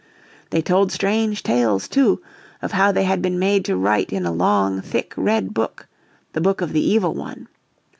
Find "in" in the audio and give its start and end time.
4.11-4.25